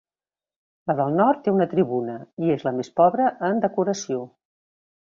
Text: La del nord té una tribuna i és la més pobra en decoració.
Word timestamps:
La 0.91 0.95
del 0.99 1.13
nord 1.19 1.43
té 1.49 1.53
una 1.59 1.69
tribuna 1.75 2.17
i 2.49 2.57
és 2.57 2.67
la 2.71 2.75
més 2.81 2.93
pobra 3.03 3.31
en 3.51 3.65
decoració. 3.69 4.29